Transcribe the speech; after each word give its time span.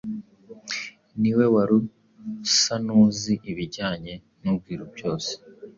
Niwe 1.19 1.45
wari 1.53 1.73
usa 2.45 2.75
n’uzi 2.85 3.33
ibijyanye 3.51 4.13
n’ubwiru 4.41 4.83
byose, 4.93 5.31